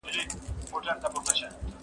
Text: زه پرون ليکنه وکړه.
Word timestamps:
زه 0.03 0.07
پرون 0.07 0.81
ليکنه 0.87 1.19
وکړه. 1.21 1.47